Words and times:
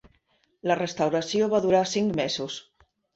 La 0.69 0.77
restauració 0.79 1.49
va 1.51 1.59
durar 1.65 1.83
cinc 1.91 2.17
mesos. 2.21 2.57